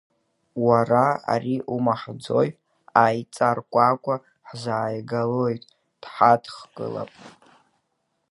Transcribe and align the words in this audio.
Уара, 0.65 1.05
ари 1.33 1.55
умаҳаӡои, 1.73 2.49
аиҵарҟәаҟәа 3.03 4.15
ҳзааигалоит, 4.47 5.61
дҳадаҳкылап! 6.01 7.11